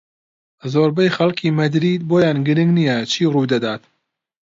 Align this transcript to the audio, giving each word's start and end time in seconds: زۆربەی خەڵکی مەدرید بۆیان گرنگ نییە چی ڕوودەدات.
زۆربەی 0.73 1.13
خەڵکی 1.15 1.55
مەدرید 1.59 2.01
بۆیان 2.09 2.37
گرنگ 2.47 2.71
نییە 2.77 2.97
چی 3.11 3.23
ڕوودەدات. 3.33 3.81